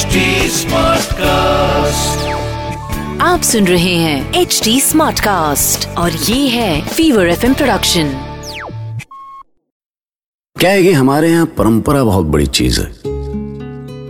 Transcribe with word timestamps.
HD 0.00 0.18
Smartcast. 0.50 2.26
आप 3.20 3.40
सुन 3.42 3.66
रहे 3.66 3.94
हैं 3.94 4.34
एच 4.34 4.60
डी 4.64 4.80
स्मार्ट 4.80 5.20
कास्ट 5.20 5.88
और 5.88 6.12
ये 6.12 6.48
है 6.48 6.88
फीवर 6.88 7.28
एफ़ 7.28 7.46
प्रोडक्शन 7.46 8.12
क्या 10.58 10.70
है 10.70 10.82
कि 10.82 10.92
हमारे 10.92 11.30
यहाँ 11.30 11.46
परंपरा 11.46 12.04
बहुत 12.04 12.26
बड़ी 12.26 12.46
चीज़ 12.46 12.80
है। 12.80 12.92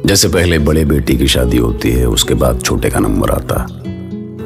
जैसे 0.07 0.29
पहले 0.29 0.59
बड़े 0.59 0.85
बेटी 0.85 1.17
की 1.17 1.29
शादी 1.29 1.57
होती 1.57 1.91
है 1.91 2.09
उसके 2.09 2.35
बाद 2.35 2.63
छोटे 2.63 2.91
का 2.91 2.99
नंबर 2.99 3.31
आता। 3.31 3.67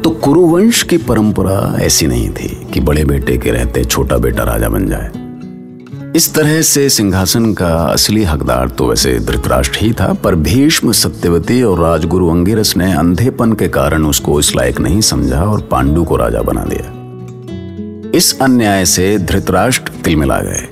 तो 0.00 0.10
कुरुवंश 0.10 0.82
की 0.82 0.98
परंपरा 0.98 1.78
ऐसी 1.80 2.06
नहीं 2.06 2.30
थी 2.30 2.66
कि 2.74 2.80
बड़े 2.80 3.04
बेटे 3.04 3.38
के 3.38 3.50
रहते 3.50 3.84
छोटा 3.84 4.16
बेटा 4.16 4.44
राजा 4.44 4.68
बन 4.68 4.88
जाए। 4.88 5.23
इस 6.14 6.34
तरह 6.34 6.60
से 6.62 6.88
सिंहासन 6.88 7.52
का 7.54 7.68
असली 7.84 8.22
हकदार 8.24 8.68
तो 8.68 8.86
वैसे 8.88 9.18
धृतराष्ट्र 9.20 9.78
ही 9.78 9.92
था, 9.92 10.12
पर 10.12 10.34
भीष्म 10.34 10.92
सत्यवती 10.92 11.62
और 11.62 11.80
राजगुरु 11.80 12.28
अंगिरस 12.28 12.76
ने 12.76 12.92
अंधेपन 12.92 13.52
के 13.52 13.68
कारण 13.68 14.04
उसको 14.04 14.38
इस 14.40 14.54
लायक 14.56 14.80
नहीं 14.80 15.00
समझा 15.00 15.42
और 15.42 15.62
पांडु 15.62 16.04
को 16.04 16.16
राजा 16.16 16.42
बना 16.42 16.64
दिया। 16.64 18.10
इस 18.16 18.38
अन्याय 18.42 18.84
से 18.84 19.18
धृतराष्ट्र 19.18 19.92
तिलमिला 20.04 20.38
गए। 20.38 20.68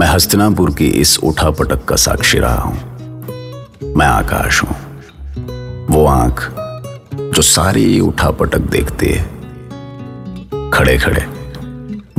मैं 0.00 0.06
हस्तिनापुर 0.06 0.74
की 0.74 0.86
इस 0.86 1.18
उठापटक 1.18 1.84
का 1.84 1.96
साक्षी 1.96 2.38
रहा 2.38 2.60
हूँ। 2.60 3.94
मैं 3.96 4.06
आकाश 4.06 4.62
हूँ। 4.62 4.76
वो 5.90 6.06
आँख 6.06 6.48
जो 7.14 7.42
सारी 7.42 8.00
उठापटक 8.00 8.70
देखती 8.70 9.06
है। 9.06 9.30
खड़े 10.70 10.98
खड़े 10.98 11.26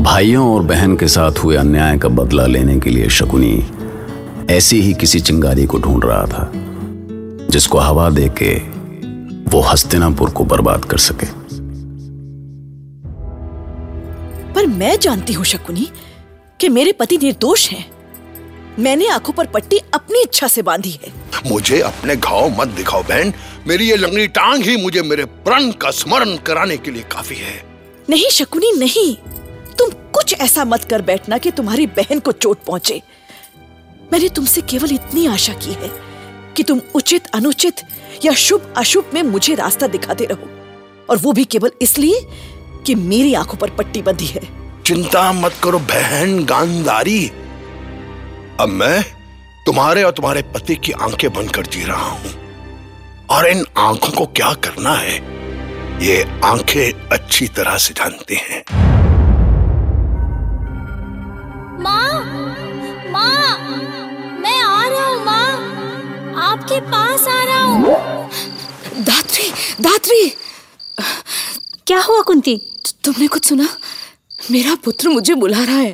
भाइयों 0.03 0.55
और 0.55 0.63
बहन 0.63 0.95
के 0.97 1.07
साथ 1.07 1.31
हुए 1.31 1.55
अन्याय 1.55 1.97
का 1.97 2.09
बदला 2.09 2.45
लेने 2.45 2.79
के 2.79 2.89
लिए 2.89 3.09
शकुनी 3.09 3.51
ऐसी 4.49 4.81
ही 4.81 4.93
किसी 4.93 5.19
चिंगारी 5.19 5.65
को 5.65 5.77
ढूंढ 5.79 6.05
रहा 6.05 6.25
था 6.25 6.51
जिसको 7.49 7.77
हवा 7.77 8.09
दे 8.09 8.27
के 8.41 8.53
वो 9.49 9.61
हस्तिनापुर 9.61 10.29
को 10.29 10.45
बर्बाद 10.45 10.85
कर 10.85 10.97
सके। 10.97 11.25
पर 14.53 14.67
मैं 14.67 14.99
जानती 14.99 15.33
हूँ 15.33 15.45
शकुनी 15.45 15.87
कि 16.59 16.69
मेरे 16.69 16.91
पति 16.91 17.17
निर्दोष 17.17 17.69
हैं। 17.71 17.85
मैंने 18.79 19.07
आँखों 19.07 19.33
पर 19.33 19.47
पट्टी 19.47 19.77
अपनी 19.93 20.21
इच्छा 20.21 20.47
से 20.47 20.61
बांधी 20.61 20.99
है। 21.03 21.13
मुझे 21.51 21.79
अपने 21.81 22.15
घाव 22.15 22.49
मत 22.61 22.67
दिखाओ 22.67 23.03
बहन। 23.03 23.33
मेरी 23.67 23.89
ये 23.89 23.95
लंगड़ी 23.95 24.27
टांग 24.27 24.63
ही 24.63 24.77
मुझे 24.77 25.01
मेरे 25.01 25.25
प्रण 25.25 25.71
का 25.71 25.91
स्मरण 25.91 26.35
कराने 26.37 26.77
के 26.77 26.91
लिए 26.91 27.03
काफ़ी 27.11 27.35
है। 27.35 27.61
नहीं 28.09 28.29
शकुनी 28.29 28.71
नहीं। 28.79 29.15
कुछ 30.15 30.33
ऐसा 30.33 30.65
मत 30.65 30.83
कर 30.83 31.01
बैठना 31.01 31.37
कि 31.37 31.51
तुम्हारी 31.51 31.87
बहन 31.89 32.19
को 32.19 32.31
चोट 32.31 32.63
पहुँचे। 32.63 33.01
मैंने 34.13 34.29
तुमसे 34.29 34.61
केवल 34.61 34.93
इतनी 34.93 35.25
आशा 35.27 35.53
की 35.55 35.73
है 35.73 35.89
कि 36.57 36.63
तुम 36.63 36.81
उचित, 36.95 37.27
अनुचित 37.27 37.81
या 38.25 38.33
शुभ, 38.33 38.73
अशुभ 38.77 39.11
में 39.13 39.21
मुझे 39.23 39.55
रास्ता 39.55 39.87
दिखाते 39.87 40.25
रहो। 40.25 40.49
और 41.09 41.17
वो 41.17 41.31
भी 41.33 41.43
केवल 41.45 41.71
इसलिए 41.81 42.19
कि 42.85 42.95
मेरी 42.95 43.33
आँखों 43.33 43.57
पर 43.57 43.69
पट्टी 43.69 44.01
बंधी 44.01 44.25
है। 44.25 44.41
चिंता 44.83 45.31
मत 45.33 45.53
करो 45.63 45.79
बहन, 45.81 46.43
गांधारी। 46.45 47.25
अब 48.59 48.69
मैं 48.69 49.03
तुम्हारे 49.65 50.03
और 50.03 50.11
तुम्हारे 50.11 50.41
पति 50.53 50.75
की 50.75 50.91
आँखें 50.91 51.31
बंद 51.33 51.51
कर 51.51 51.65
जी 51.65 51.83
रहा 51.83 52.09
हूँ। 52.09 52.33
और 53.29 53.47
इन 53.47 53.65
आँखों 53.77 54.11
को 54.11 54.25
क्या 54.35 54.53
करना 54.63 54.93
है, 54.93 55.15
ये 56.01 56.23
आँखें 56.43 57.09
अच्छी 57.09 57.47
तरह 57.47 57.77
से 57.77 57.93
जानते 57.93 58.35
हैं। 58.35 58.63
आपके 66.63 66.79
पास 66.81 67.23
आ 67.27 67.43
रहा 67.43 67.63
हूँ। 67.63 69.03
धात्री 69.03 69.49
धात्री 69.81 70.27
क्या 71.87 71.99
हुआ 72.01 72.21
कुंती? 72.21 72.55
तुमने 73.03 73.27
कुछ 73.27 73.45
सुना? 73.45 73.67
मेरा 74.51 74.75
पुत्र 74.75 75.09
मुझे 75.09 75.35
बुला 75.35 75.63
रहा 75.63 75.75
है। 75.75 75.91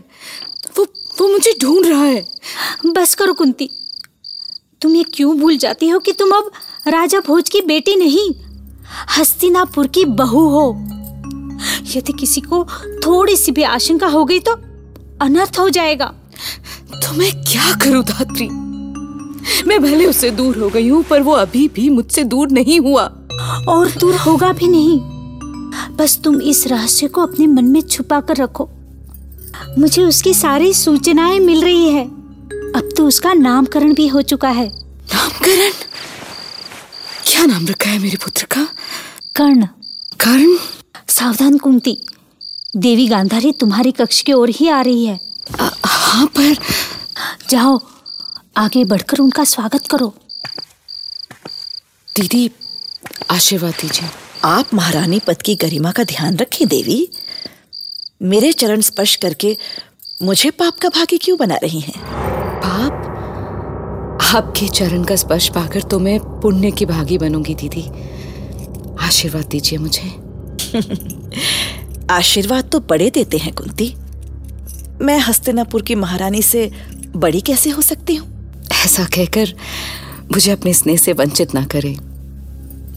वो 0.78 0.86
वो 1.20 1.28
मुझे 1.28 1.54
ढूंढ 1.62 1.86
रहा 1.86 2.04
है। 2.04 2.22
बस 2.86 3.16
करो 3.16 3.34
कुंती। 3.34 3.70
तुम 4.82 4.96
ये 4.96 5.04
क्यों 5.16 5.38
भूल 5.40 5.58
जाती 5.58 5.90
हो 5.90 6.00
कि 6.00 6.12
तुम 6.12 6.38
अब 6.38 6.52
राजा 6.88 7.20
भोज 7.20 7.50
की 7.50 7.62
बेटी 7.62 7.96
नहीं? 7.96 8.30
हस्तिनापुर 9.18 9.88
की 9.88 10.06
बहू 10.22 10.48
हो। 10.50 10.72
यदि 11.96 12.14
किसी 12.14 12.42
को 12.42 12.64
थोड़ी 13.06 13.38
सी 13.38 13.52
भी 13.52 13.64
आशंका 13.74 14.08
हो 14.08 14.26
गई 14.26 14.40
तो 14.40 14.54
अनर्थ 15.22 15.60
हो 15.60 15.70
जाएगा। 15.70 16.14
तो 16.94 17.18
मैं 17.18 17.32
क्या 17.44 17.76
करूँ 17.76 18.04
धात्री 18.06 18.50
मैं 19.68 19.82
भले 19.82 20.06
उससे 20.06 20.32
दूर 20.32 20.58
हो 20.58 20.70
गई 20.70 20.88
हूँ 20.90 21.04
पर 21.04 21.22
वो 21.22 21.32
अभी 21.32 21.68
भी 21.68 21.90
मुझसे 21.90 22.24
दूर 22.24 22.52
नहीं 22.52 22.80
हुआ। 22.80 23.04
और 23.68 23.92
दूर 24.00 24.16
होगा 24.16 24.52
भी 24.54 24.68
नहीं। 24.68 25.00
बस 25.96 26.20
तुम 26.24 26.42
इस 26.42 26.68
रहस्य 26.68 27.08
को 27.08 27.22
अपने 27.22 27.48
मन 27.48 27.66
में 27.66 27.82
छुपा 27.82 28.20
कर 28.22 28.36
रखो। 28.36 28.70
मुझे 29.78 30.04
उसकी 30.04 30.34
सारी 30.34 30.74
सूचनाएँ 30.74 31.40
मिल 31.40 31.64
रही 31.64 31.90
है। 31.90 32.06
अब 32.76 32.90
तो 32.98 33.08
उसका 33.08 33.34
नामकरण 33.34 33.94
भी 33.94 34.08
हो 34.08 34.22
चुका 34.22 34.50
है। 34.50 34.68
नामकरण? 35.14 35.72
क्या 37.28 37.46
नाम 37.46 37.68
रखा 37.68 37.90
है 37.90 38.00
मेरे 38.00 38.18
पुत्र 38.18 38.46
का? 38.52 38.68
कर्ण। 39.36 39.66
कर्ण? 40.20 40.58
सावधान 41.08 41.58
कुंती 41.58 41.98
देवी 42.78 43.08
गांधारी 43.08 43.52
तुम्हारी 43.52 43.92
कक्ष 43.92 44.22
की 44.22 44.34
ओर 44.34 44.50
ही 44.50 44.68
आ 44.70 44.82
रही 44.82 45.06
है। 45.06 45.20
आ, 45.60 45.70
हाँ 45.86 46.26
पर 46.26 46.56
जाओ 47.50 47.80
आगे 48.60 48.86
बढ़कर 48.86 49.18
उनका 49.18 49.44
स्वागत 49.44 49.88
करो। 49.88 50.16
दीदी 52.16 52.52
आशीर्वाद 53.32 53.74
दीजिए। 53.82 54.10
आप 54.46 54.74
महारानी 54.74 55.20
पद 55.20 55.42
की 55.42 55.56
गरिमा 55.56 55.92
का 55.92 56.04
ध्यान 56.04 56.38
रखें 56.38 56.68
देवी। 56.68 57.12
मेरे 58.22 58.54
चरण 58.54 58.82
स्पर्श 58.82 59.16
करके 59.16 59.58
मुझे 60.22 60.52
पाप 60.52 60.74
का 60.82 60.90
भागी 60.90 61.18
क्यों 61.18 61.38
बना 61.38 61.56
रही 61.56 61.80
हैं? 61.80 61.94
पाप? 62.60 62.94
आपके 64.36 64.68
चरण 64.68 65.04
का 65.04 65.16
स्पर्श 65.16 65.50
पाकर 65.50 65.82
तो 65.82 66.00
मैं 66.00 66.20
पुण्य 66.20 66.72
की 66.72 66.86
भागी 66.86 67.18
बनूँगी 67.18 67.56
दीदी। 67.56 67.84
आशीर्वाद 69.06 69.46
दीजिए 69.46 69.80
मुझे। 69.80 70.10
आशीर्वाद 72.14 72.70
तो 72.70 72.80
बड़े 72.80 73.10
देते 73.10 73.38
हैं 73.38 73.54
कुंती। 73.54 73.96
मैं 75.02 75.20
हस्तिनापुर 75.20 75.82
की 75.82 75.96
महारानी 75.96 76.42
से 76.42 76.72
बड़ी 77.16 77.42
कैसे 77.42 77.70
हो 77.70 77.82
सकती 77.82 78.16
हूँ? 78.16 78.39
ऐसा 78.86 79.04
कहकर 79.16 79.54
मुझे 80.32 80.52
अपने 80.52 80.74
स्नेह 80.74 80.98
से 80.98 81.14
वंचित 81.14 81.54
ना 81.56 81.66
करें। 81.66 81.96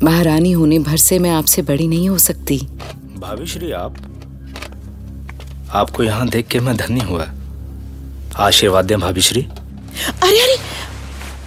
महारानी 0.03 0.53
होने 0.53 0.79
भर 0.79 0.97
से 0.97 1.19
मैं 1.19 1.31
आपसे 1.31 1.63
बड़ी 1.63 1.87
नहीं 1.89 2.09
हो 2.09 2.19
सकती। 2.19 2.59
भाभी 3.19 3.47
श्री 3.47 3.71
आप 3.73 3.97
आपको 5.75 6.03
यहाँ 6.03 6.29
देख 6.29 6.47
के 6.47 6.61
मैं 6.61 6.77
धन्य 6.77 7.05
हुआ। 7.05 7.27
आशीर्वाद 8.47 8.85
दें 8.85 8.99
भाभी 9.01 9.21
श्री। 9.21 9.43
अरे 9.43 10.41
अरे 10.41 10.57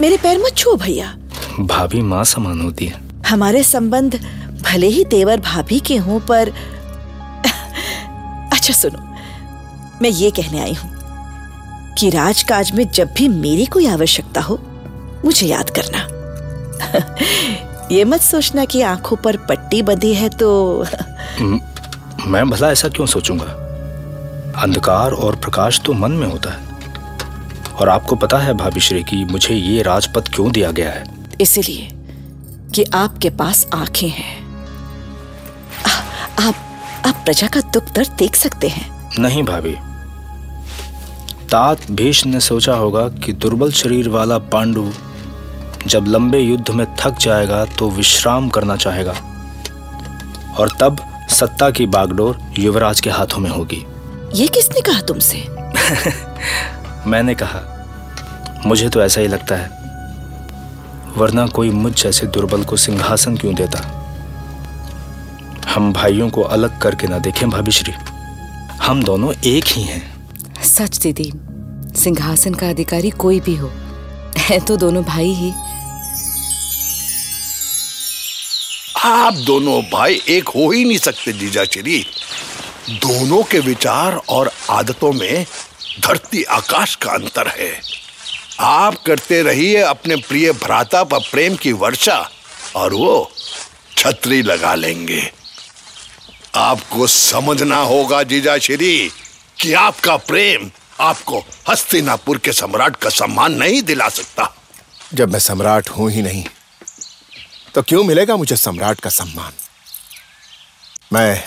मेरे 0.01 0.18
पैर 0.18 0.40
मत 0.40 0.56
छुओ 0.57 0.75
भैया। 0.78 1.13
भाभी 1.59 2.02
माँ 2.02 2.23
समान 2.23 2.62
होती 2.62 2.85
है। 2.85 3.03
हमारे 3.28 3.63
संबंध 3.63 4.19
भले 4.63 4.88
ही 4.88 5.03
देवर 5.06 5.40
भाभी 5.41 5.79
के 5.79 5.97
हों 5.97 6.19
पर 6.19 6.50
अच्छा 8.53 8.73
सुनो 8.73 9.00
मैं 10.02 10.09
ये 10.09 10.31
कहने 10.31 10.59
आई 10.59 10.73
हूँ। 10.73 10.91
कि 11.97 12.09
राजकाज 12.09 12.72
में 12.72 12.89
जब 12.89 13.13
भी 13.13 13.28
मेरी 13.28 13.66
कोई 13.66 13.88
आवश्यकता 13.88 14.41
हो 14.41 14.59
मुझे 15.25 15.47
याद 15.47 15.69
करना। 15.69 16.07
ये 17.91 18.06
मत 18.06 18.22
सोचना 18.22 18.66
कि 18.66 18.81
आँखों 18.81 19.17
पर 19.17 19.38
पट्टी 19.38 19.81
बंधी 19.81 20.13
है 20.13 20.29
तो 20.29 20.85
मैं 22.28 22.50
भला 22.50 22.72
ऐसा 22.72 22.89
क्यों 22.89 23.05
सोचूँगा? 23.05 23.45
अंधकार 24.61 25.11
और 25.11 25.35
प्रकाश 25.35 25.81
तो 25.85 25.94
मन 25.94 26.11
में 26.11 26.28
होता 26.28 26.50
है। 26.50 26.59
और 27.75 27.89
आपको 27.89 28.16
पता 28.16 28.38
है 28.38 28.53
भाभी 28.53 28.79
श्री 28.79 29.03
की 29.03 29.25
मुझे 29.25 29.55
ये 29.55 29.81
राजपद 29.81 30.28
क्यों 30.28 30.52
दिया 30.52 30.72
गया 30.72 30.91
है? 30.91 31.03
इसलिए 31.41 31.90
कि 32.75 32.84
आपके 32.84 33.29
पास 33.29 33.67
आँखें 33.73 34.09
हैं। 34.09 34.46
आप 36.40 36.55
आप 37.05 37.22
प्रजा 37.25 37.47
का 37.47 37.61
दुख 37.61 37.84
दर्द 37.84 38.16
देख 38.19 38.35
सकते 38.35 38.67
हैं। 38.67 39.11
नहीं 39.19 39.43
भाभी 39.43 39.75
तात 41.55 41.91
भीष्म 41.91 42.29
ने 42.29 42.40
सोचा 42.40 42.73
होगा 42.73 43.09
कि 43.09 43.34
दुर्बल 43.34 43.72
शरीर 43.72 44.09
वाला 44.09 44.37
पांडु 44.37 44.91
जब 45.87 46.05
लंबे 46.07 46.40
युद्ध 46.40 46.72
में 46.72 46.96
थक 46.96 47.17
जाएगा 47.17 47.66
तो 47.66 47.90
विश्राम 47.90 48.49
करना 48.49 48.75
चाहेगा। 48.75 49.13
और 50.59 50.69
तब 50.79 50.99
सत्ता 51.29 51.72
की 51.72 51.85
बागडोर 51.85 52.40
युवराज 52.59 52.99
के 52.99 53.09
हाथों 53.09 53.40
में 53.40 53.49
होगी। 53.49 53.85
ये 54.34 54.47
किसने 54.47 54.81
कहा 54.81 55.02
तुमसे? 55.02 55.46
मैंने 57.09 57.35
कहा 57.35 57.85
मुझे 58.66 58.90
तो 58.90 59.02
ऐसा 59.02 59.22
ही 59.22 59.28
लगता 59.28 59.55
है 59.55 59.69
वरना 61.17 61.47
कोई 61.47 61.69
मुझ 61.69 62.03
जैसे 62.03 62.28
दुर्बल 62.28 62.63
को 62.63 62.78
सिंहासन 62.78 63.37
क्यों 63.37 63.55
देता? 63.55 64.05
हम 65.75 65.93
भाइयों 65.93 66.29
को 66.29 66.41
अलग 66.41 66.81
करके 66.81 67.07
ना 67.07 67.19
देखें 67.19 67.49
भाभी 67.49 67.72
श्री। 67.72 67.93
हम 68.81 69.03
दोनों 69.03 69.34
एक 69.46 69.66
ही 69.67 69.84
हैं। 69.84 70.16
सच 70.63 70.97
दीदी 70.97 71.31
सिंहासन 71.95 72.53
का 72.53 72.69
अधिकारी 72.69 73.09
कोई 73.09 73.39
भी 73.39 73.55
हो। 73.55 73.71
है 74.37 74.59
तो 74.59 74.77
दोनों 74.77 75.03
भाई 75.03 75.33
ही। 75.33 75.51
आप 79.03 79.33
दोनों 79.33 79.81
भाई 79.81 80.21
एक 80.27 80.49
हो 80.49 80.71
ही 80.71 80.85
नहीं 80.85 80.97
सकते, 80.97 81.33
जीजा 81.33 81.63
श्री। 81.63 82.05
दोनों 82.89 83.43
के 83.43 83.59
विचार 83.59 84.15
और 84.29 84.51
आदतों 84.69 85.13
में 85.13 85.45
धरती 85.99 86.43
आकाश 86.43 86.95
का 86.95 87.11
अंतर 87.11 87.47
है। 87.47 87.81
आप 88.59 89.03
करते 89.05 89.41
रहिए 89.41 89.81
अपने 89.81 90.15
प्रिय 90.15 90.51
भ्राता 90.51 91.03
पर 91.03 91.19
प्रेम 91.19 91.55
की 91.55 91.71
वर्षा 91.71 92.31
और 92.75 92.93
वो 92.93 93.31
छतरी 93.97 94.41
लगा 94.41 94.75
लेंगे। 94.75 95.31
आपको 96.55 97.07
समझना 97.07 97.77
होगा, 97.77 98.23
जीजा 98.23 98.57
श्री, 98.57 99.11
कि 99.61 99.73
आपका 99.73 100.15
प्रेम 100.15 100.71
आपको 100.99 101.43
हस्तिनापुर 101.69 102.37
के 102.37 102.51
सम्राट 102.53 102.95
का 102.95 103.09
सम्मान 103.09 103.53
नहीं 103.53 103.81
दिला 103.83 104.09
सकता। 104.09 104.53
जब 105.13 105.31
मैं 105.31 105.39
सम्राट 105.39 105.89
हूँ 105.89 106.11
ही 106.11 106.21
नहीं 106.21 106.43
तो 107.75 107.81
क्यों 107.81 108.03
मिलेगा 108.03 108.35
मुझे 108.35 108.55
सम्राट 108.55 108.99
का 108.99 109.09
सम्मान? 109.09 109.51
मैं 111.13 111.43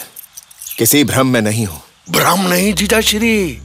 किसी 0.79 1.05
भ्रम 1.05 1.27
में 1.27 1.41
नहीं 1.41 1.67
हूँ। 1.67 1.81
भ्रम 2.11 2.41
नहीं 2.41 2.73
जीजा 2.75 3.01
श्री 3.01 3.61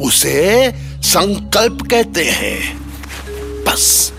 उसे 0.00 0.72
संकल्प 1.02 1.82
कहते 1.90 2.24
हैं। 2.24 3.64
बस 3.64 4.12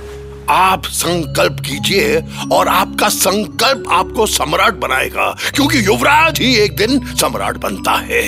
आप 0.50 0.86
संकल्प 0.86 1.60
कीजिए 1.60 2.18
और 2.52 2.68
आपका 2.68 3.10
संकल्प 3.10 3.84
आपको 3.92 4.26
सम्राट 4.28 4.74
बनाएगा 4.74 5.30
क्योंकि 5.56 5.86
युवराज 5.86 6.40
ही 6.40 6.56
एक 6.56 6.76
दिन 6.76 7.16
सम्राट 7.16 7.58
बनता 7.58 7.96
है। 8.04 8.24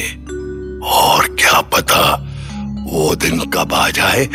और 0.94 1.28
क्या 1.36 1.62
पता 1.62 2.02
वो 2.92 3.16
दिन 3.16 3.40
कब 3.54 3.74
आ 3.74 3.90
जाए? 3.90 4.26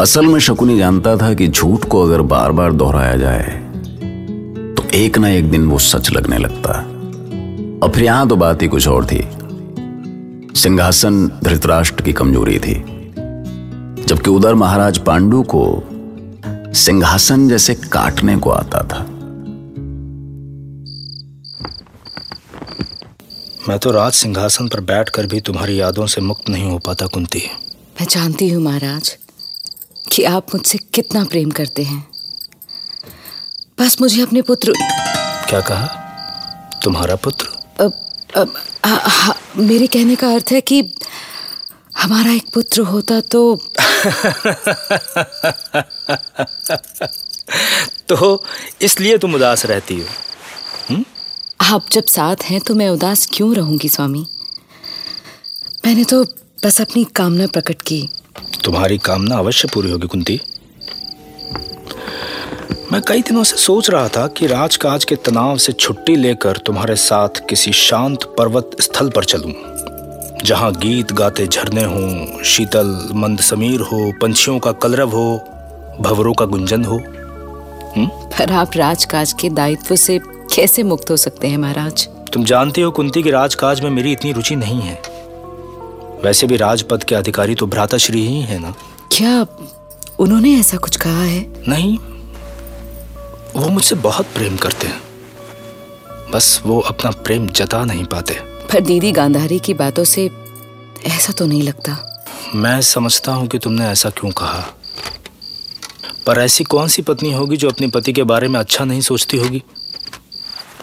असल 0.00 0.26
में 0.26 0.38
शकुनी 0.40 0.78
जानता 0.78 1.16
था 1.16 1.32
कि 1.34 1.48
झूठ 1.48 1.84
को 1.84 2.02
अगर 2.02 2.22
बार 2.22 2.52
बार 2.52 2.72
दोहराया 2.72 3.16
जाए 3.16 3.52
तो 4.76 4.88
एक 4.94 5.18
ना 5.18 5.28
एक 5.28 5.50
दिन 5.50 5.66
वो 5.68 5.78
सच 5.78 6.10
लगने 6.10 6.38
लगता। 6.38 6.70
और 7.82 7.92
फिर 7.94 8.04
यहाँ 8.04 8.28
तो 8.28 8.36
बात 8.36 8.62
ही 8.62 8.68
कुछ 8.68 8.88
और 8.88 9.06
थी। 9.06 9.22
सिंहासन 10.56 11.26
धृतराष्ट्र 11.44 12.02
की 12.02 12.12
कमज़ोरी 12.12 12.58
थी, 12.58 12.74
जबकि 14.06 14.30
उधर 14.30 14.54
महाराज 14.54 14.98
पांडु 14.98 15.42
को 15.54 15.64
सिंहासन 16.76 17.48
जैसे 17.48 17.74
काटने 17.92 18.36
को 18.36 18.50
आता 18.50 18.82
था। 18.84 19.06
मैं 23.68 23.78
तो 23.78 23.90
राज 23.90 24.12
सिंहासन 24.12 24.68
पर 24.68 24.80
बैठकर 24.80 25.26
भी 25.26 25.40
तुम्हारी 25.40 25.80
यादों 25.80 26.06
से 26.06 26.20
मुक्त 26.20 26.48
नहीं 26.48 26.64
हो 26.64 26.78
पाता 26.78 27.06
कुंती। 27.06 27.50
मैं 28.00 28.06
जानती 28.10 28.48
हूँ 28.48 28.62
महाराज 28.62 29.18
कि 30.12 30.24
आप 30.24 30.46
मुझसे 30.54 30.78
कितना 30.94 31.24
प्रेम 31.24 31.50
करते 31.50 31.82
हैं। 31.82 32.06
बस 33.80 33.96
मुझे 34.00 34.22
अपने 34.22 34.42
पुत्र 34.42 34.72
क्या 35.48 35.60
कहा? 35.60 35.86
तुम्हारा 36.84 37.16
पुत्र? 37.16 37.48
अब, 37.80 37.92
अब, 38.36 38.54
आ, 38.84 39.32
मेरे 39.56 39.86
कहने 39.86 40.16
का 40.16 40.34
अर्थ 40.34 40.52
है 40.52 40.60
कि 40.60 40.94
हमारा 41.98 42.32
एक 42.32 42.44
पुत्र 42.54 42.82
होता 42.82 43.20
तो 43.20 43.56
तो 48.08 48.44
इसलिए 48.82 49.18
तुम 49.18 49.34
उदास 49.34 49.66
रहती 49.66 50.00
हो 50.00 50.00
हुँ? 50.00 50.08
आप 51.64 51.84
जब 51.92 52.04
साथ 52.04 52.36
हैं 52.44 52.60
तो 52.60 52.74
मैं 52.74 52.88
उदास 52.88 53.28
क्यों 53.32 53.54
रहूँगी 53.54 53.88
स्वामी? 53.88 54.26
मैंने 55.86 56.04
तो 56.04 56.24
बस 56.64 56.80
अपनी 56.80 57.04
कामना 57.04 57.46
प्रकट 57.46 57.82
की। 57.82 58.08
तुम्हारी 58.64 58.98
कामना 58.98 59.36
अवश्य 59.36 59.68
पूरी 59.74 59.90
होगी 59.90 60.06
कुंती। 60.06 60.40
मैं 62.92 63.02
कई 63.02 63.22
दिनों 63.22 63.44
से 63.44 63.56
सोच 63.56 63.90
रहा 63.90 64.08
था 64.08 64.26
कि 64.26 64.46
राजकाज 64.46 65.04
के 65.04 65.16
तनाव 65.16 65.58
से 65.58 65.72
छुट्टी 65.72 66.16
लेकर 66.16 66.56
तुम्हारे 66.56 66.96
साथ 66.96 67.28
किसी 67.28 67.72
शांत 67.72 68.24
पर्वत 68.38 68.70
स्थल 68.80 69.10
पर 69.10 69.24
चलूँ 69.24 69.54
जहाँ 70.44 70.72
गीत 70.72 71.12
गाते 71.12 71.46
झरने 71.46 71.84
हों 71.84 72.42
शीतल 72.42 73.08
मंद 73.14 73.40
समीर 73.40 73.80
हो 73.80 74.12
पंछियों 74.22 74.58
का 74.58 74.72
कलरव 74.72 75.10
हो 75.10 75.36
भवरों 76.00 76.34
का 76.34 76.44
गुंजन 76.44 76.84
हो। 76.84 76.98
हुँ? 77.96 78.06
पर 78.06 78.52
आप 78.52 78.70
राजकाज 78.76 79.32
के 79.32 79.50
दायित्व 79.50 79.96
से 79.96 80.18
कैसे 80.54 80.82
मुक्त 80.82 81.10
हो 81.10 81.16
सकते 81.16 81.48
हैं 81.48 81.58
महाराज? 81.58 82.08
तुम 82.32 82.44
जानते 82.44 82.80
हो 82.80 82.90
कुंती 82.90 83.22
कि 83.22 83.30
राजकाज 83.30 83.80
में 83.80 83.90
मेरी 83.90 84.12
इतनी 84.12 84.32
रुचि 84.32 84.56
नहीं 84.56 84.80
है। 84.80 85.02
वैसे 86.24 86.46
भी 86.46 86.56
राजपद 86.56 87.04
के 87.04 87.14
अधिकारी 87.14 87.54
तो 87.54 87.66
भ्राता 87.66 87.98
श्री 87.98 88.26
ही 88.26 88.40
है 88.40 88.58
ना? 88.58 88.74
क्या 89.12 89.46
उन्होंने 90.18 90.60
ऐसा 90.60 90.76
कुछ 90.76 90.96
कहा 90.96 91.22
है? 91.22 91.64
नहीं। 91.68 91.98
वो 93.56 93.68
मुझसे 93.68 93.94
बहुत 93.94 94.26
प्रेम 94.26 94.56
करते 94.56 94.86
हैं। 94.86 95.02
बस 96.30 96.62
वो 96.66 96.80
अपना 96.80 97.10
प्रेम 97.10 97.46
जता 97.46 97.84
नहीं 97.84 98.04
पाते। 98.04 98.34
पर 98.72 98.80
दीदी 98.80 99.12
गांधारी 99.12 99.58
की 99.58 99.74
बातों 99.74 100.04
से 100.04 100.30
ऐसा 101.06 101.32
तो 101.32 101.46
नहीं 101.46 101.62
लगता। 101.62 102.22
मैं 102.54 102.80
समझता 102.80 103.32
हूँ 103.32 103.48
कि 103.48 103.58
तुमने 103.58 103.86
ऐसा 103.86 104.10
क्यों 104.10 104.30
कहा। 104.30 104.66
पर 106.26 106.38
ऐसी 106.38 106.64
कौन 106.64 106.88
सी 106.88 107.02
पत्नी 107.02 107.32
होगी 107.32 107.56
जो 107.56 107.70
अपने 107.70 107.88
पति 107.88 108.12
के 108.12 108.22
बारे 108.22 108.48
में 108.48 108.60
अच्छा 108.60 108.84
नहीं 108.84 109.00
सोचती 109.00 109.36
होगी? 109.36 109.62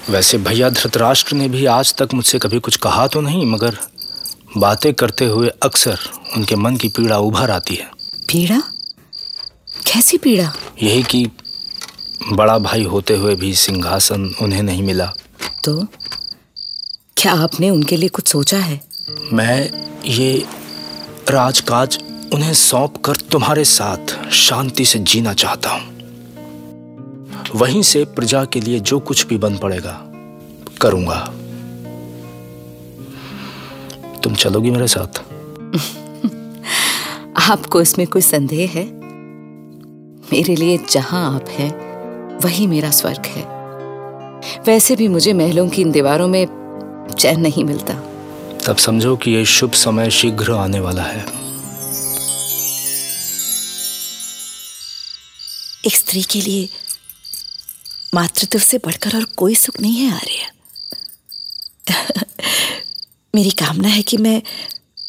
वैसे 0.09 0.37
भैया 0.37 0.69
धृतराष्ट्र 0.69 1.35
ने 1.35 1.47
भी 1.49 1.65
आज 1.65 1.93
तक 1.95 2.09
मुझसे 2.13 2.39
कभी 2.39 2.59
कुछ 2.59 2.75
कहा 2.75 3.07
तो 3.07 3.21
नहीं 3.21 3.45
मगर 3.45 3.77
बातें 4.57 4.93
करते 4.93 5.25
हुए 5.25 5.49
अक्सर 5.63 5.99
उनके 6.37 6.55
मन 6.55 6.75
की 6.75 6.87
पीड़ा 6.87 7.17
उभर 7.17 7.51
आती 7.51 7.75
है। 7.75 7.91
पीड़ा? 8.31 8.61
कैसी 9.87 10.17
पीड़ा? 10.17 10.53
यही 10.83 11.03
कि 11.03 11.31
बड़ा 12.31 12.57
भाई 12.57 12.83
होते 12.83 13.15
हुए 13.15 13.35
भी 13.35 13.53
सिंहासन 13.55 14.35
उन्हें 14.41 14.63
नहीं 14.63 14.83
मिला। 14.83 15.13
तो 15.63 15.87
क्या 17.17 17.33
आपने 17.33 17.69
उनके 17.69 17.97
लिए 17.97 18.09
कुछ 18.09 18.27
सोचा 18.27 18.57
है? 18.57 18.81
मैं 19.33 19.69
ये 20.05 20.45
राजकाज 21.29 21.99
उन्हें 22.33 22.53
सौंप 22.53 23.01
कर 23.05 23.15
तुम्हारे 23.15 23.65
साथ 23.65 24.31
शांति 24.31 24.85
से 24.85 24.99
जीना 24.99 25.33
चाहता 25.33 25.69
हूँ। 25.69 26.00
वहीं 27.55 27.81
से 27.81 28.05
प्रजा 28.05 28.45
के 28.45 28.59
लिए 28.59 28.79
जो 28.79 28.99
कुछ 28.99 29.27
भी 29.27 29.37
बन 29.37 29.57
पड़ेगा 29.57 30.01
करूँगा। 30.81 31.33
तुम 34.23 34.35
चलोगी 34.35 34.71
मेरे 34.71 34.87
साथ? 34.87 35.19
आपको 37.51 37.81
इसमें 37.81 38.07
कोई 38.07 38.21
संदेह 38.21 38.69
है? 38.69 38.85
मेरे 40.33 40.55
लिए 40.55 40.79
जहाँ 40.89 41.35
आप 41.35 41.45
हैं 41.49 41.91
वही 42.37 42.67
मेरा 42.67 42.91
स्वर्ग 42.91 43.25
है। 43.25 43.43
वैसे 44.63 44.95
भी 44.95 45.07
मुझे 45.07 45.33
महलों 45.33 45.69
की 45.69 45.81
इन 45.81 45.91
दीवारों 45.91 46.27
में 46.27 46.47
चैन 47.19 47.39
नहीं 47.39 47.63
मिलता। 47.63 47.93
तब 48.67 48.77
समझो 48.77 49.15
कि 49.15 49.31
यह 49.31 49.43
शुभ 49.43 49.71
समय 49.71 50.09
शीघ्र 50.09 50.51
आने 50.51 50.79
वाला 50.79 51.03
है। 51.03 51.25
एक 55.85 55.95
स्त्री 55.95 56.23
के 56.23 56.41
लिए 56.41 56.69
मातृत्व 58.13 58.59
से 58.59 58.77
बढ़कर 58.77 59.15
और 59.15 59.23
कोई 59.23 59.55
सुख 59.55 59.79
नहीं 59.81 59.97
है 59.97 60.13
आर्य। 60.15 60.51
मेरी 63.35 63.51
कामना 63.51 63.87
है 63.87 64.01
कि 64.01 64.17
मैं 64.17 64.41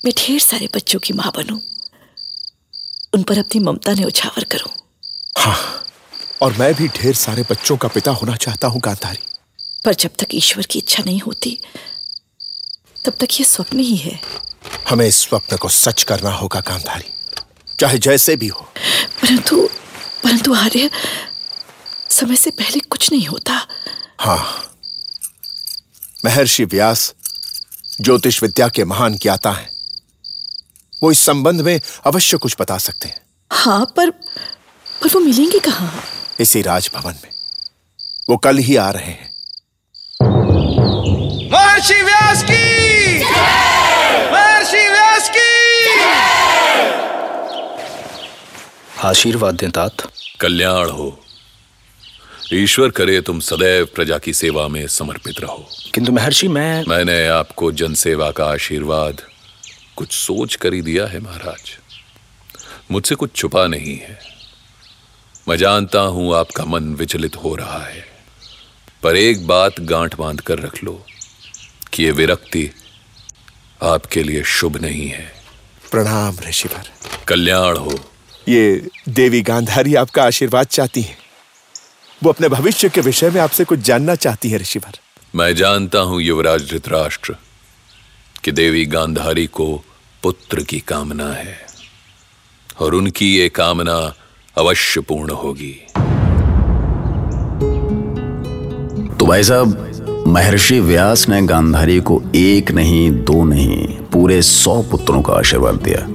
मैं 0.04 0.12
ढेर 0.18 0.40
सारे 0.40 0.68
बच्चों 0.74 0.98
की 1.00 1.12
माँ 1.14 1.32
बनूं। 1.36 1.58
उन 3.14 3.22
पर 3.22 3.38
अपनी 3.38 3.60
ममता 3.60 3.94
ने 3.94 4.04
उछावर 4.04 4.44
करूँ। 4.44 4.70
हाँ 5.38 5.84
और 6.42 6.56
मैं 6.58 6.74
भी 6.74 6.88
ढेर 6.88 7.14
सारे 7.14 7.42
बच्चों 7.42 7.76
का 7.76 7.88
पिता 7.88 8.10
होना 8.10 8.36
चाहता 8.36 8.68
हूँ 8.68 8.80
गांधारी। 8.80 9.18
पर 9.84 9.94
जब 9.94 10.10
तक 10.18 10.26
ईश्वर 10.34 10.66
की 10.66 10.78
इच्छा 10.78 11.02
नहीं 11.06 11.20
होती 11.20 11.58
तब 13.04 13.12
तक 13.20 13.28
ये 13.32 13.44
स्वप्न 13.44 13.78
ही 13.78 13.96
है। 13.96 14.20
हमें 14.88 15.06
इस 15.06 15.16
स्वप्न 15.16 15.56
को 15.56 15.68
सच 15.68 16.02
करना 16.02 16.30
होगा 16.30 16.60
गांधारी। 16.60 17.10
चाहे 17.80 17.98
जैसे 17.98 18.36
भी 18.36 18.46
हो। 18.48 18.60
परंतु 19.22 19.68
परंतु 20.24 20.54
आर्य 20.54 20.90
समय 22.12 22.36
से 22.36 22.50
पहले 22.50 22.80
कुछ 22.80 23.12
नहीं 23.12 23.26
होता। 23.26 23.66
हाँ। 24.20 24.76
महर्षि 26.24 26.64
व्यास 26.64 27.14
ज्योतिष 28.00 28.42
विद्या 28.42 28.68
के 28.68 28.84
महान 28.84 29.14
ज्ञाता 29.14 29.52
हैं। 29.52 29.70
वो 31.02 31.10
इस 31.12 31.18
संबंध 31.18 31.60
में 31.60 31.80
अवश्य 32.06 32.36
कुछ 32.36 32.56
बता 32.60 32.78
सकते 32.78 33.08
हैं। 33.08 33.20
हाँ 33.52 33.84
पर 33.96 34.10
पर 34.10 35.08
वो 35.08 35.20
मिलेंगे 35.20 35.58
कहाँ? 35.58 36.02
इसी 36.40 36.62
राजभवन 36.62 37.14
में। 37.24 37.30
वो 38.30 38.36
कल 38.36 38.58
ही 38.58 38.76
आ 38.76 38.90
रहे 38.90 39.10
हैं। 39.10 39.30
महर्षि 41.52 42.02
व्यास 42.02 42.42
की 42.42 43.24
महर्षि 44.32 44.88
व्यास 44.90 45.30
की 45.36 45.50
आशीर्वाद 49.08 49.54
दें 49.54 49.70
तात। 49.70 49.96
कल्याण 50.40 50.90
हो। 50.90 51.18
ईश्वर 52.54 52.90
करे 52.90 53.20
तुम 53.20 53.40
सदैव 53.40 53.88
प्रजा 53.94 54.18
की 54.18 54.32
सेवा 54.32 54.68
में 54.68 54.86
समर्पित 54.86 55.40
रहो। 55.40 55.68
किंतु 55.94 56.12
महर्षि 56.12 56.48
मैं 56.48 56.84
मैंने 56.88 57.26
आपको 57.26 57.72
जनसेवा 57.72 58.30
का 58.30 58.44
आशीर्वाद 58.44 59.20
कुछ 59.96 60.12
सोच 60.12 60.54
कर 60.54 60.74
ही 60.74 60.82
दिया 60.82 61.06
है 61.06 61.20
महाराज। 61.20 61.78
मुझसे 62.90 63.14
कुछ 63.14 63.36
छुपा 63.36 63.66
नहीं 63.66 63.98
है। 63.98 64.18
मैं 65.48 65.56
जानता 65.56 66.00
हूँ 66.00 66.36
आपका 66.36 66.64
मन 66.64 66.94
विचलित 66.94 67.36
हो 67.36 67.54
रहा 67.54 67.86
है। 67.86 68.04
पर 69.02 69.16
एक 69.16 69.46
बात 69.46 69.80
गांठ 69.80 70.16
बाँध 70.18 70.40
कर 70.40 70.58
रख 70.58 70.84
लो 70.84 71.06
कि 71.92 72.04
ये 72.04 72.10
विरक्ति 72.10 72.70
आपके 73.82 74.22
लिए 74.22 74.42
शुभ 74.44 74.76
नहीं 74.76 75.08
है। 75.08 75.32
प्रणाम 75.90 76.36
ऋषिवर। 76.48 76.82
कल्याण 77.28 77.76
हो। 77.76 78.00
ये 78.48 78.88
देवी 79.08 79.42
गांधारी 79.42 79.94
आपका 79.94 80.24
आशीर्वाद 80.24 80.66
चाहती 80.66 81.02
हैं। 81.02 81.21
वो 82.22 82.30
अपने 82.30 82.48
भविष्य 82.48 82.88
के 82.88 83.00
विषय 83.00 83.30
में 83.30 83.40
आपसे 83.40 83.64
कुछ 83.64 83.78
जानना 83.78 84.14
चाहती 84.14 84.50
है 84.50 84.58
ऋषिवर। 84.58 84.98
मैं 85.36 85.54
जानता 85.54 85.98
हूँ 85.98 86.20
युवराज 86.22 86.70
धृतराष्ट्र 86.70 87.34
कि 88.44 88.52
देवी 88.52 88.84
गांधारी 88.86 89.46
को 89.46 89.84
पुत्र 90.22 90.62
की 90.62 90.78
कामना 90.80 91.32
है 91.32 91.56
और 92.80 92.94
उनकी 92.94 93.34
ये 93.36 93.48
कामना 93.48 94.14
अवश्य 94.58 95.00
पूर्ण 95.00 95.30
होगी। 95.30 95.72
तो 99.16 99.26
भाई 99.26 99.42
साहब 99.42 100.24
महर्षि 100.26 100.80
व्यास 100.80 101.28
ने 101.28 101.42
गांधारी 101.42 102.00
को 102.00 102.22
एक 102.34 102.70
नहीं 102.70 103.10
दो 103.24 103.44
नहीं 103.44 103.86
पूरे 104.12 104.42
सौ 104.42 104.82
पुत्रों 104.82 105.22
का 105.22 105.32
आशीर्वाद 105.32 105.80
दिया। 105.82 106.06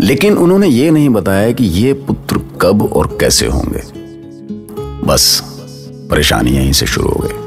लेकिन 0.00 0.36
उन्होंने 0.36 0.68
ये 0.68 0.90
नहीं 0.90 1.08
बताया 1.08 1.52
कि 1.52 1.64
ये 1.64 1.92
पुत्र 1.92 2.38
कब 2.60 2.82
और 2.92 3.16
कैसे 3.20 3.46
होंगे। 3.46 3.97
बस 5.08 5.42
परेशानी 6.10 6.50
यहीं 6.50 6.72
से 6.72 6.86
शुरू 6.86 7.08
हो 7.08 7.20
गई। 7.24 7.46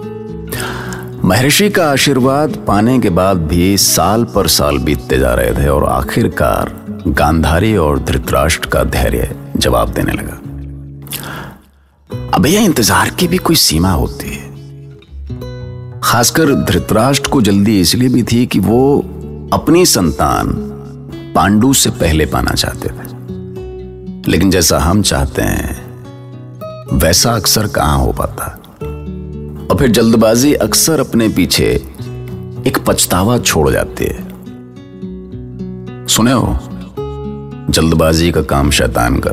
महर्षि 1.23 1.69
का 1.69 1.91
आशीर्वाद 1.91 2.55
पाने 2.67 2.99
के 2.99 3.09
बाद 3.09 3.37
भी 3.37 3.77
साल 3.77 4.23
पर 4.23 4.47
साल 4.47 4.77
बीतते 4.77 5.17
जा 5.19 5.33
रहे 5.33 5.53
थे 5.53 5.67
और 5.67 5.83
आखिरकार 5.83 6.71
गांधारी 7.07 7.75
और 7.77 7.99
धृतराष्ट्र 7.99 8.69
का 8.69 8.83
धैर्य 8.83 9.35
जवाब 9.57 9.89
देने 9.89 10.11
लगा। 10.11 10.37
अब 12.33 12.45
यह 12.45 12.65
इंतज़ार 12.65 13.09
की 13.09 13.27
भी 13.27 13.37
कोई 13.37 13.55
सीमा 13.55 13.91
होती 13.91 14.29
है। 14.29 14.49
खासकर 16.03 16.53
धृतराष्ट्र 16.65 17.29
को 17.29 17.41
जल्दी 17.41 17.79
इसलिए 17.81 18.09
भी 18.09 18.23
थी 18.23 18.45
कि 18.45 18.59
वो 18.59 18.99
अपनी 19.53 19.85
संतान 19.85 20.53
पांडु 21.35 21.73
से 21.73 21.89
पहले 21.89 22.25
पाना 22.25 22.51
चाहते 22.51 22.87
थे। 22.87 23.09
लेकिन 24.31 24.51
जैसा 24.51 24.79
हम 24.79 25.01
चाहते 25.01 25.41
हैं 25.41 25.80
वैसा 26.93 27.31
अक्सर 27.31 27.67
कहाँ 27.67 27.97
हो 27.97 28.11
पाता। 28.11 28.45
और 29.71 29.77
फिर 29.79 29.91
जल्दबाजी 29.91 30.53
अक्सर 30.53 30.99
अपने 30.99 31.29
पीछे 31.29 31.65
एक 32.67 32.77
पछतावा 32.87 33.37
छोड़ 33.37 33.69
जाती 33.69 34.05
है। 34.05 34.31
सुने 36.07 36.31
हो? 36.31 36.59
जल्दबाजी 37.69 38.31
का 38.31 38.41
काम 38.41 38.69
शैतान 38.69 39.21
का। 39.25 39.31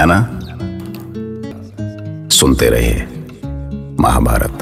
है 0.00 0.06
ना? 0.06 0.38
सुनते 2.28 2.66
रहिए, 2.68 3.08
महाभारत। 4.00 4.61